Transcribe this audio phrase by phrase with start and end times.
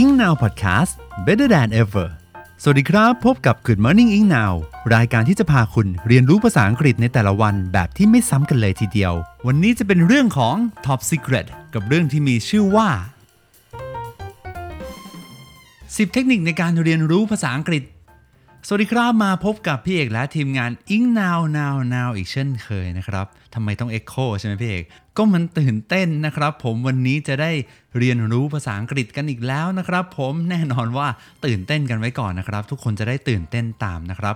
[0.00, 0.92] Ing Now Podcast
[1.26, 2.06] Better than ever
[2.62, 4.52] สวัสดีครับ พบกับ Good Morning Ing Now
[4.94, 9.12] รายการที่จะพาคุณเรียนรู้ภาษาอังกฤษในแต่ละวันแบบที่ไม่ซ้ำกันเลยทีเดียว
[9.46, 10.56] วันนี้จะเป็นเรื่องของ
[10.86, 12.88] Top Secret กับเรื่องที่มีชื่อว่า
[15.56, 17.82] 10 เทคนิคในการเรียนรู้ภาษาอังกฤษ
[18.66, 24.84] สวัสดีครับมาพบกับพี่เอกและทีมงาน Ing Now Now Now อีกเช่นเคยนะครับทำไมต้อง Echo ใช่ไหมพี่เอก
[25.16, 27.50] ก็มันตื่นเต้นนะครับ ผมวันนี้จะได้
[27.98, 31.08] เรียนรู้ภาษาอังกฤษกันอีกแล้วนะครับ ผมแน่นอนว่า
[31.44, 34.34] ตื่นเต้นกันไว้ก่อนนะครับ ทุกคนจะได้ตื่นเต้นตามนะครับ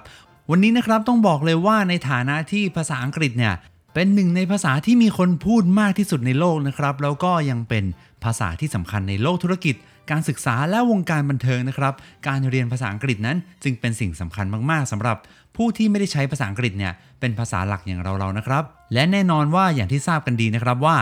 [0.50, 3.54] วันนี้นะครับต้องบอกเลยว่าในฐานะที่ภาษาอังกฤษเนี่ย
[3.94, 7.84] เป็นหนึ่งในภาษาที่มีคนพูดมากที่สุดในโลกนะครับ แล้วก็ยังเป็น
[8.24, 9.74] ภาษาที่สำคัญในโลกธุรกิจ
[10.10, 11.94] การศึกษาและวงการบันเทิงนะครับ
[12.26, 15.16] การเรียนภาษาอังกฤษนั้น จึงเป็นสิ่งสำคัญมากๆสำหรับ
[15.56, 20.96] ผู้ที่ไม่ได้ใช้ภาษาอังกฤษเนี่ยเป็นภาษาหลักอย่างเราๆนะครับ และแน่นอนว่าอย่างที่ทราบกันดีนะครับว่า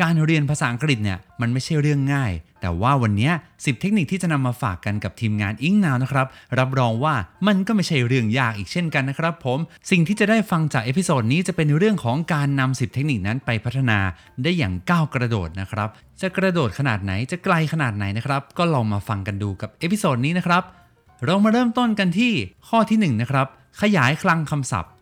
[0.00, 6.26] การเรียนภาษาอังกฤษเนี่ยมันไม่ใช่เรื่องง่าย แต่ว่าวันนี้ 10 เทคนิคที่จะนำมาฝากกันกับทีมงาน Engnow นะครับ
[6.58, 7.14] รับรองว่า
[7.46, 9.58] มันก็ไม่ใช่เรื่องยากอีกเช่นกันนะครับผม
[9.90, 13.98] สิ่งที่จะได้ฟังจาก episode นี้จะเป็นเรื่องของการนำ 10 เทคนิคนั้นไปพัฒนา
[14.42, 15.88] ได้อย่างก้าวกระโดดนะครับ
[16.20, 20.62] จะกระโดดขนาดไหนจะไกลขนาดไหนนะครับ ก็ลองมาฟังกันดูกับ episode นี้นะครับ
[21.24, 22.32] เรามาเริ่มต้นกันที่
[22.68, 23.46] ข้อที่1นะครับ
[23.82, 24.92] ขยายคลังคำศัพท์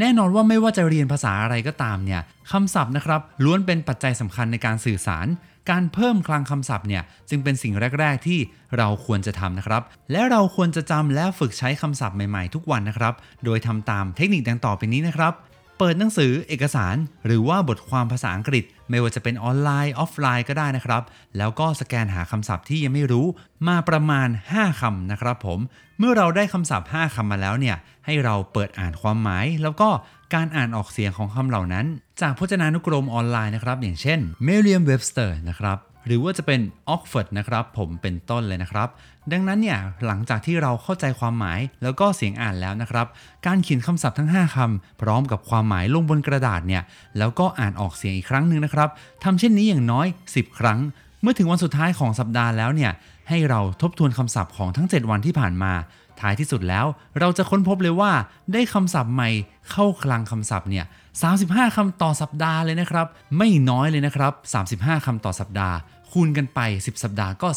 [0.00, 2.20] แน่นอนว่าไม่ว่าจะเรียนภาษาอะไรก็ตามเนี่ย
[2.52, 5.26] คำศัพท์นะครับล้วนเป็นปัจจัยสำคัญในการสื่อสาร
[5.70, 8.38] การเพิ่มคลังคำศัพท์เนี่ยจึงเป็นสิ่งแรก ๆ ที่
[8.76, 15.32] เราควรจะทำนะครับ และเราควรจะจำและฝึกใช้คำศัพท์ใหม่ๆ ทุกวันนะครับ โดยทำตามเทคนิคดังต่อไปนี้นะครับ
[15.78, 21.02] เปิดหนังสือเอกสาร หรือว่าบทความภาษาอังกฤษ ไม่ว่าจะเป็นออนไลน์ออฟไลน์ก็ได้นะครับ
[21.38, 23.26] แล้วก็สแกนหาคำศัพท์ที่ยังไม่รู้
[23.68, 25.58] มาประมาณ 5คำนะครับผม
[25.98, 29.88] เมื่อเราได้คำศัพท์ 5คำมาแล้วเนี่ย ให้เราเปิดอ่านความหมาย แล้วก็
[30.34, 31.86] การอ่านออกเสียงของคำเหล่านั้น
[32.20, 36.60] จากพจนานุกรมออนไลน์นะครับ อย่างเช่น Merriam-Webster นะครับ หรือว่าจะเป็น
[36.94, 38.88] Oxford นะครับผมเป็นต้นเลยนะครับ
[39.32, 43.06] ดังนั้นเนี่ยหลังจากที่เราเข้าใจความหมายแล้วก็เสียงอ่านแล้วนะครับ
[43.46, 46.82] การเขียนคำศัพท์ทั้ง 5คำพร้อมกับความหมายลงบนกระดาษเนี่ย
[47.18, 48.88] แล้วก็อ่านออกเสียงอีกครั้งหนึ่งนะครับ
[49.24, 50.78] ทำเช่นนี้อย่างน้อย 10 ครั้ง
[51.22, 52.92] เมื่อถึงวันสุดท้ายของสัปดาห์แล้วเนี่ย
[53.28, 55.72] ให้เราทบทวนคำศัพท์ของทั้ง 7 วันที่ผ่านมา
[56.20, 56.86] ท้ายที่สุดแล้ว
[57.20, 58.12] เราจะค้นพบเลยว่า
[58.52, 59.30] ได้คำศัพท์ใหม่
[59.70, 60.84] เข้าคลังคำศัพท์เนี่ย
[61.30, 63.06] 35คำต่อสัปดาห์เลยนะครับ
[63.38, 64.32] ไม่น้อยเลยนะครับ
[64.70, 65.76] 35คำต่อสัปดาห์
[66.14, 67.48] คูณกันไป 10 สัปดาห์ก็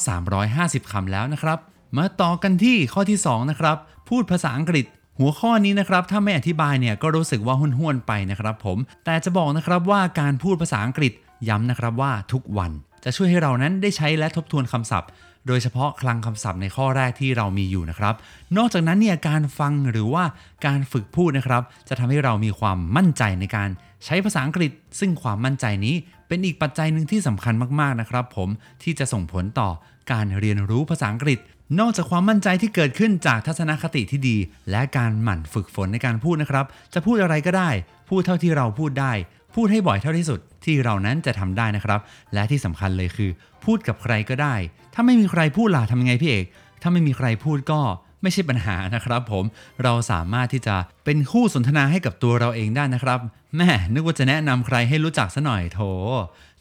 [0.42, 1.58] 350 คำแล้วนะครับ
[1.98, 3.78] มาต่อกันที่ข้อที่ 2 นะครับ
[4.10, 4.86] พูดภาษาอังกฤษ
[5.20, 11.12] หัวข้อนี้นะครับ ถ้าไม่อธิบายเนี่ยก็รู้สึกว่าห้วนๆไปนะครับผม แต่จะบอกนะครับว่าการพูดภาษาอังกฤษ
[11.50, 12.72] ย้ำนะครับว่าทุกวัน
[13.04, 15.10] จะช่วยให้เรานั้นได้ใช้และทบทวนคำศัพท์
[15.48, 18.16] โดยเฉพาะคลังคำศัพท์ในข้อแรกที่เรามีอยู่นะครับ
[18.58, 20.24] นอกจากนั้นเนี่ยการฟังหรือว่า
[20.66, 23.70] การฝึกพูดนะครับ จะทำให้เรามีความมั่นใจในการ
[24.06, 25.96] ใช้ภาษาอังกฤษ ซึ่งความมั่นใจนี้
[26.28, 28.50] เป็นอีกปัจจัยหนึ่งที่สำคัญมากๆนะครับ ผม
[28.84, 29.70] ที่จะส่งผลต่อ
[30.12, 31.40] การเรียนรู้ภาษาอังกฤษ
[31.80, 34.38] นอกจากความมั่นใจที่เกิดขึ้นจากทัศนคติที่ดี
[34.72, 37.70] และการหมั่นฝึกฝนในการพูดนะครับ จะพูดอะไรก็ได้
[38.10, 39.14] พูดเท่าที่เราพูดได้
[39.62, 42.00] พูดให้บ่อยเท่าที่สุดที่เรานั้นจะทำได้นะครับ
[42.34, 43.30] และที่สำคัญเลยคือ
[43.66, 44.56] พูดกับใครก็ได้
[44.94, 46.46] ถ้าไม่มีใครพูดล่ะทำยังไงพี่เอก
[46.82, 47.80] ถ้าไม่มีใครพูดก็
[48.22, 49.44] ไม่ใช่ปัญหานะครับ ผม
[49.84, 50.76] เราสามารถที่จะ
[51.06, 53.20] เป็นคู่สนทนาให้กับตัวเราเองได้นะครับ
[53.56, 55.80] แม่นึกว่าจะแนะนำใครให้รู้จักซะหน่อยโถ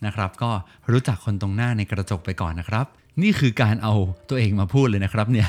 [0.04, 0.50] นะครับ ก็
[0.90, 2.86] รู้จักคนตรงหน้าในกระจกไปก่อนนะครับ
[3.22, 3.94] นี่คือการเอา
[4.28, 5.48] ตัวเองมาพูดเลยนะครับเนี่ย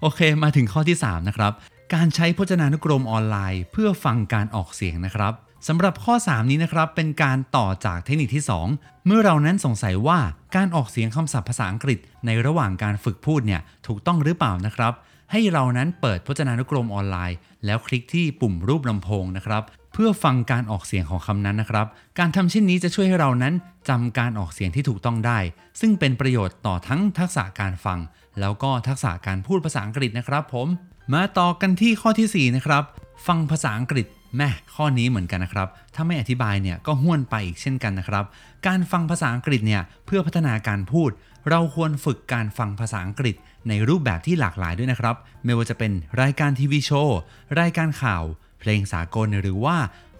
[0.00, 1.52] โอเคมาถึงข้อที่ 3 นะครับ
[1.94, 5.34] การใช้พจนานุกรมออนไลน์ เพื่อฟังการออกเสียงนะครับ
[5.68, 8.44] สำหรับข้อ 3 นี้นะครับ เป็นการต่อจากเทคนิคที่
[8.74, 10.18] 2 เมื่อเรานั้นสงสัยว่า
[10.56, 14.92] การออกเสียงคำศัพท์ภาษาอังกฤษ ในระหว่างการฝึกพูดเนี่ยถูกต้องหรือเปล่านะครับ
[15.32, 21.86] ให้เรานั้นเปิดพจนานุกรมออนไลน์ แล้วคลิกที่ปุ่มรูปลำโพงนะครับ เพื่อฟังการออกเสียงของคำนั้นนะครับ
[22.18, 23.54] การทำเช่นนี้จะช่วยให้เรานั้น
[23.88, 25.38] จำการออกเสียงที่ถูกต้องได้
[25.80, 27.98] ซึ่งเป็นประโยชน์ต่อทั้งทักษะการฟัง
[28.40, 30.68] แล้วก็ทักษะการพูดภาษาอังกฤษนะครับ ผม
[31.14, 32.82] มาต่อกันที่ข้อที่4นะครับ
[33.26, 38.24] ฟังภาษาอังกฤษ แม่ข้อนี้เหมือนกันนะครับ ถ้าไม่อธิบายเนี่ยก็ห้วนไปอีกเช่นกันนะครับ
[38.66, 41.10] การฟังภาษาอังกฤษเนี่ยเพื่อพัฒนาการพูด
[41.50, 43.34] เราควรฝึกการฟังภาษาอังกฤษ
[43.68, 47.18] ในรูปแบบที่หลากหลายด้วยนะครับ ไม่ว่าจะเป็นรายการทีวีโชว์
[47.60, 48.24] รายการข่าว
[48.64, 49.76] เพลงสากลหรือว่า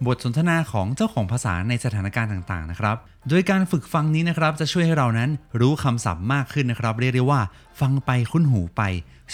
[0.07, 2.95] บทสนทนาของเจ้าของภาษาในสถานการณ์ต่างๆนะครับ
[3.29, 7.41] โดยการฝึกฟังนี้นะครับจะช่วยให้เรานั้นรู้คำศัพท์มากขึ้นนะครับ เรียกได้ว่า
[7.79, 8.81] ฟังไปคุ้นหูไป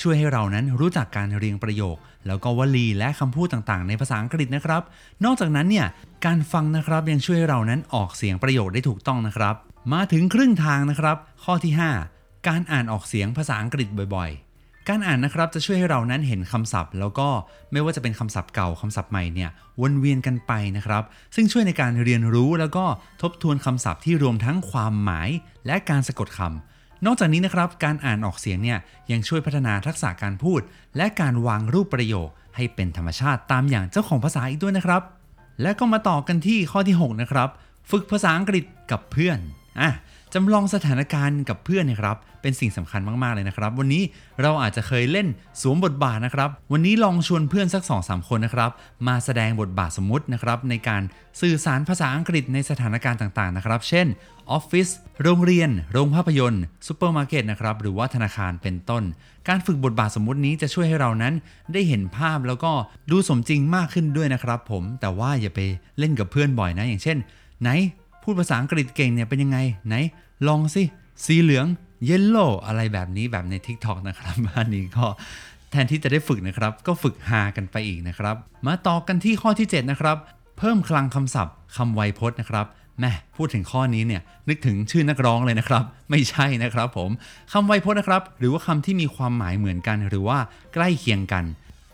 [0.02, 1.96] ช่วยให้เรานั้นรู้จักการเรียงประโยค
[2.28, 4.81] แล้วก็วลีและคำพูดต่างๆ ในภาษาอังกฤษนะครับ
[5.25, 5.88] นอกจากนั้นเนี่ย
[6.25, 9.56] การฟังนะครับยังช่วยให้เรานั้นออกเสียงประโยคได้ถูกต้องนะครับ
[9.94, 11.74] มาถึงครึ่งทางนะครับ ข้อที่
[12.10, 14.50] 5 การอ่านออกเสียงภาษาอังกฤษบ่อยๆ
[14.89, 17.30] การอ่านนะครับจะช่วยให้เรานั้นเห็นคำศัพท์ แล้วก็
[17.72, 19.50] ไม่ว่าจะเป็นคำศัพท์เก่าคำศัพท์ใหม่เนี่ย
[19.81, 21.04] วนเวียนกันไปนะครับ
[21.36, 22.86] ซึ่งช่วยในการเรียนรู้แล้วก็
[23.22, 25.30] ทบทวนคำศัพท์ที่รวมทั้งความหมาย
[25.66, 28.80] และการสะกดคำนอกจากนี้นะครับการอ่านออกเสียงเนี่ย
[29.12, 30.62] ยังช่วยพัฒนาทักษะการพูด
[30.98, 35.01] และการวางรูปประโยค ให้เป็นธรรมชาติตามอย่างเจ้าของภาษาอีกด้วยนะครับ
[35.62, 37.50] และก็มาต่อกันที่ข้อที่ 6 นะครับ
[37.92, 39.38] ฝึกภาษาอังกฤษกับเพื่อน
[39.80, 39.89] อะ
[40.36, 44.04] จำลองสถานการณ์กับเพื่อนนะครับ เป็นสิ่งสำคัญมาก ๆ เลยนะครับ วันนี้
[44.42, 45.28] เราอาจจะเคยเล่น
[45.62, 48.72] สวมบทบาทนะครับ วันนี้ลองชวนเพื่อนสัก2อสคนนะครับ
[49.07, 51.01] มาแสดงบทบาทสมมุตินะครับ ในการ
[51.42, 54.07] สื่อสารภาษาอังกฤษในสถานการณ์ต่าง ๆ นะครับ เช่น
[54.51, 54.88] ออฟฟิศ
[55.24, 59.04] โรงเรียน โรงภาพยนตร์ซูเปอร์มาร์เก็ตนะครับ หรือว่าธนาคารเป็นต้น
[59.48, 61.33] การฝึกบทบาทสมมุตินี้จะช่วยให้เรานั้น
[61.74, 62.72] ได้เห็นภาพแล้วก็
[63.12, 65.60] ดูสมจริงมากขึ้นด้วยนะครับ ผม แต่ว่าอย่าไป
[66.00, 67.18] เล่นกับเพื่อนบ่อยนะ อย่างเช่น
[67.62, 67.69] ไหน
[68.23, 69.57] พูดภาษาอังกฤษเก่งเนี่ยเป็นยังไง
[69.88, 69.95] ไหน
[70.47, 70.83] ลองสิ
[71.25, 71.65] สีเหลือง
[72.06, 75.06] เยลโล่อะไรแบบนี้แบบใน TikTok นะครับอันนี้ก็
[75.71, 78.35] แทนที่จะได้ฝึกนะครับ ก็ฝึกหากันไปอีกนะครับ
[78.68, 80.18] มาต่อกันที่ข้อที่ 7 นะครับ
[80.57, 82.65] เพิ่มคลังคำศัพท์คำไวยพจน์นะครับ
[83.00, 87.09] แม่พูดถึงข้อนี้เนี่ยนึกถึงชื่อนักร้องเลยนะครับ ไม่ใช่นะครับผม
[87.53, 90.38] คำไวยพจน์นะครับ หรือว่าคำที่มีความหมายเหมือนกัน หรือว่า
[90.73, 91.45] ใกล้เคียงกัน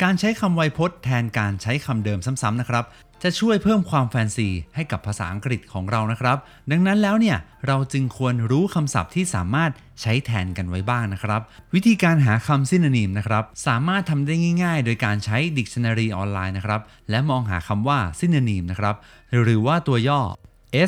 [0.03, 2.85] การใช้คำไวยพจน์แทนการใช้คำเดิมซ้ำๆนะครับ
[3.23, 6.37] จะช่วยเพิ่มความแฟนซีให้กับภาษาอังกฤษของเรานะครับ
[6.71, 7.37] ดังนั้นแล้วเนี่ย
[7.67, 9.71] เราจึงควรรู้คำศัพท์ที่สามารถ
[10.01, 11.41] ใช้แทนกันไว้บ้างนะครับ
[11.73, 14.33] วิธีการหาคำซินนิมนะครับ สามารถทำได้
[14.63, 18.95] ง่ายๆ โดยการใช้ Dictionary ออนไลน์นะครับ และมองหาคำว่าซินนิมนะครับ
[19.43, 20.21] หรือว่าตัวย่อ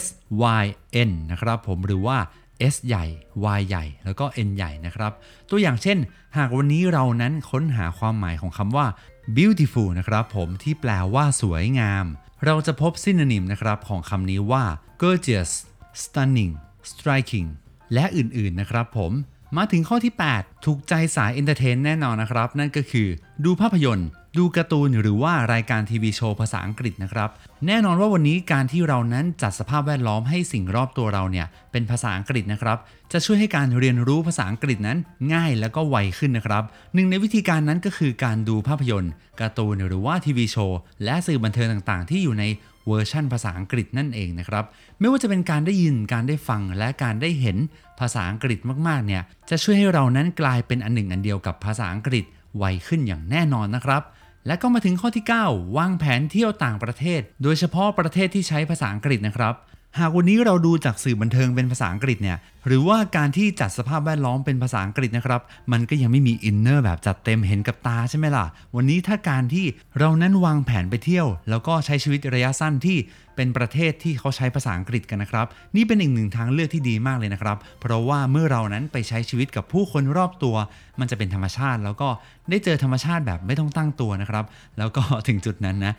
[0.02, 0.06] S
[0.64, 0.66] Y
[1.10, 2.18] N นะครับผมหรือว่า
[2.74, 3.06] S ใหญ่
[3.58, 5.12] Y ใหญ่ แล้วก็ N ใหญ่นะครับ
[5.50, 5.98] ตัวอย่างเช่น
[6.38, 8.88] หากวันนี้เรานั้นค้นหาความหมายของคำว่า
[9.38, 12.06] beautiful นะครับผมที่แปลว่าสวยงาม
[12.46, 14.64] เราจะพบ synonym นะครับของคำนี้ว่า
[15.02, 15.52] gorgeous
[16.02, 16.54] stunning
[16.92, 17.48] striking
[17.94, 19.12] และอื่นๆนะครับผม
[19.58, 23.08] มาถึงข้อที่ 8 ถูกใจสาย entertain แน่นอนนะครับ นั่นก็คือ
[23.46, 27.30] ดูภาพยนตร์ ดูการ์ตูนหรือว่ารายการทีวีโชว์ภาษาอังกฤษนะครับ
[27.68, 32.77] แน่นอนว่าวันนี้การที่เรานั้นจัดสภาพแวดล้อมให้สิ่งรอบตัวเราเนี่ยเป็นภาษาอังกฤษนะครับ
[33.12, 34.97] จะช่วยให้การเรียนรู้ภาษาอังกฤษนั้น
[35.33, 36.63] ง่ายแล้วก็ไวขึ้นนะครับ
[36.94, 42.44] หนึ่งในวิธีการนั้นก็คือการดูภาพยนตร์การ์ตูนหรือว่าทีวีโชว์และสื่อบันเทิงต่างๆ ที่อยู่ใน
[42.88, 44.63] เวอร์ชั่นภาษาอังกฤษนั่นเองนะครับ
[45.00, 47.57] ไม่ว่าจะเป็นการได้ยินการได้ฟังและการได้เห็น
[48.00, 52.25] ภาษาอังกฤษมากๆเนี่ยจะช่วยให้เรานั้นกลายเป็นอันหนึ่งอันเดียวกับภาษาอังกฤษ
[52.57, 54.01] ไวขึ้นอย่างแน่นอนนะครับ
[54.47, 59.56] และก็มาถึงข้อที่ 9 วางแผนเที่ยวต่างประเทศ โดยเฉพาะประเทศที่ใช้ภาษาอังกฤษนะครับ
[60.00, 62.38] หากวันนี้เราดูจากสื่อบันเทิงเป็นภาษาอังกฤษเนี่ย
[62.68, 65.41] หรือว่าการที่จัดสภาพแวดล้อมเป็นภาษาอังกฤษนะครับ
[65.71, 68.45] มันก็ยังไม่มีอินเนอร์แบบจัดเต็มเห็นกับตาใช่ไหมล่ะ
[68.75, 69.65] วันนี้ถ้าการที่
[70.00, 72.97] เรานั้นวางแผนไปเที่ยว แล้วก็ใช้ชีวิตระยะสั้นที่
[73.39, 80.56] เป็นประเทศที่เขาใช้ภาษาอังกฤษกันนะครับ นี่เป็นอีกหนึ่งทางเลือกที่ดีมากเลยนะครับ เพราะว่าเมื่อเรานั้นไปใช้ชีวิตกับผู้คนรอบตัว
[81.00, 82.09] มันจะเป็นธรรมชาติ แล้วก็
[82.50, 84.45] ได้เจอธรรมชาติแบบไม่ต้องตั้งตัวนะครับ
[84.77, 85.94] แล้วก็ถึงจุดนั้นนะ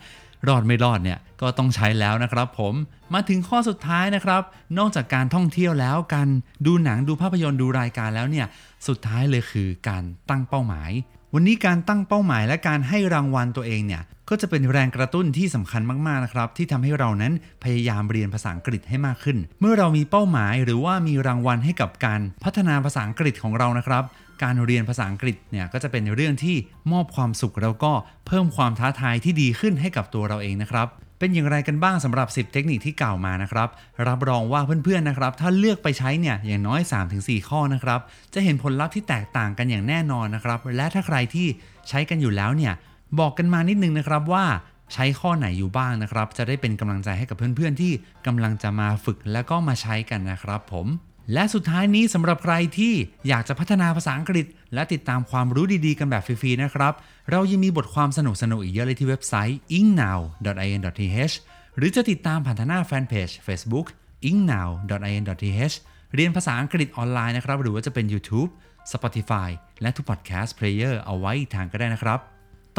[0.47, 2.73] รอดไม่รอดเนี่ยก็ต้องใช้แล้วนะครับผม
[3.13, 4.41] มาถึงข้อสุดท้ายนะครับ
[4.77, 6.27] นอกจากการท่องเที่ยวแล้วการ
[6.65, 8.47] ดูหนังดูภาพยนตร์ดูรายการแล้วเนี่ย
[8.87, 10.91] สุดท้ายเลยคือการตั้งเป้าหมาย
[11.35, 17.33] วันนี้การตั้งเป้าหมายและการให้รางวัลตัวเองเนี่ยก็จะเป็นแรงกระตุ้นที่สำคัญมากๆนะครับ ที่ทำให้เรานั้น
[17.63, 24.03] พยายามเรียนภาษาอังกฤษให้มากขึ้น เมื่อเรามีเป้าหมายหรือว่ามีรางวัลให้กับการพัฒนาภาษาอังกฤษของเรานะครับ
[24.43, 26.55] การเรียนภาษาอังกฤษเนี่ยก็จะเป็นเรื่องที่
[26.91, 27.91] มอบความสุขแล้วก็
[28.27, 30.87] เพิ่มความท้าทายที่ดีขึ้นให้กับตัวเราเองนะครับ
[31.21, 33.69] เป็นอย่างไรกันบ้างสำหรับ 10 เทคนิคที่กล่าวมานะครับ
[34.07, 36.81] รับรองว่าเพื่อนๆนะครับ ถ้าเลือกไปใช้เนี่ยอย่างน้อย
[37.15, 37.99] 3-4 ข้อนะครับ
[38.33, 41.47] จะเห็นผลลัพธ์ที่แตกต่างกันอย่างแน่นอนนะครับ และถ้าใครที่
[41.89, 42.73] ใช้กันอยู่แล้วเนี่ย
[43.19, 44.45] บอกกันมานิดนึงนะครับว่า
[44.93, 47.91] ใช้ข้อไหนอยู่บ้างนะครับ จะได้เป็นกำลังใจให้กับเพื่อนๆที่
[48.27, 50.87] กำลังจะมาฝึกแล้วก็มาใช้กันนะครับผม
[51.33, 52.93] และสุดท้ายนี้สำหรับใครที่
[53.27, 56.93] อยากจะพัฒนาภาษาอังกฤษ และติดตามความรู้ดีๆ กันแบบฟรีๆ นะครับ
[57.31, 58.19] เรายังมีบทความส
[58.51, 61.35] นุกๆ อีกเยอะเลยที่เว็บไซต์ ingnow.in.th
[61.77, 63.87] หรือจะติดตามผ่านทางหน้าแฟนเพจ Facebook
[64.29, 65.75] ingnow.in.th
[66.15, 68.49] เรียนภาษาอังกฤษออนไลน์นะครับ หรือว่าจะเป็น YouTube
[68.93, 69.49] Spotify
[69.81, 72.19] และทุก podcast player เอาไว้อีกทางก็ได้นะครับ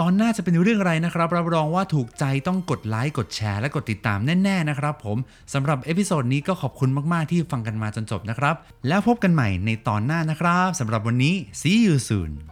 [0.00, 5.16] ตอนหน้าจะเป็นเรื่องอะไรนะครับ รับรองว่าถูกใจต้องกดไลค์กดแชร์และกดติดตามแน่ๆนะครับผม
[5.54, 8.54] สำหรับเอพิโซดนี้ก็ขอบคุณมากๆที่ฟังกันมาจนจบนะครับ
[8.88, 12.51] แล้วพบกันใหม่ในตอนหน้านะครับสำหรับวันนี้ see you soon